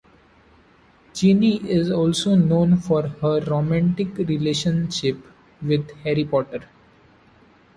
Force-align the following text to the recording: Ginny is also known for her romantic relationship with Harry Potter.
Ginny 1.13 1.57
is 1.57 1.91
also 1.91 2.33
known 2.33 2.77
for 2.77 3.07
her 3.07 3.39
romantic 3.41 4.17
relationship 4.17 5.19
with 5.61 5.91
Harry 5.97 6.25
Potter. 6.25 6.67